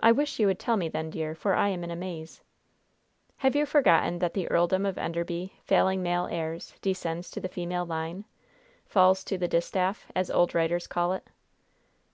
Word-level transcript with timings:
"I 0.00 0.10
wish 0.10 0.40
you 0.40 0.48
would 0.48 0.58
tell 0.58 0.76
me, 0.76 0.88
then, 0.88 1.10
dear, 1.10 1.32
for 1.32 1.54
I 1.54 1.68
am 1.68 1.84
in 1.84 1.92
a 1.92 1.94
maze." 1.94 2.42
"Have 3.36 3.54
you 3.54 3.66
forgotten 3.66 4.18
that 4.18 4.34
the 4.34 4.50
Earldom 4.50 4.84
of 4.84 4.98
Enderby, 4.98 5.52
failing 5.62 6.02
male 6.02 6.26
heirs, 6.28 6.74
descends 6.82 7.30
to 7.30 7.40
the 7.40 7.48
female 7.48 7.86
line? 7.86 8.24
'falls 8.88 9.22
to 9.22 9.38
the 9.38 9.46
distaff,' 9.46 10.10
as 10.12 10.28
old 10.28 10.56
writers 10.56 10.88
call 10.88 11.12
it?" 11.12 11.28